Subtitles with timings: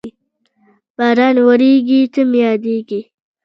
[0.97, 3.01] باران ورېږي، ته مې یادېږې